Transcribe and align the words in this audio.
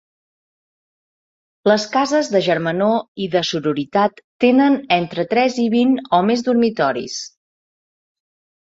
Les 1.71 1.85
cases 1.97 2.31
de 2.37 2.41
germanor 2.49 3.27
i 3.27 3.29
de 3.37 3.45
sororitat 3.51 4.19
tenen 4.47 4.79
entre 4.99 5.29
tres 5.37 5.61
i 5.67 5.71
vint, 5.79 5.95
o 6.21 6.27
més, 6.33 6.47
dormitoris. 6.51 7.25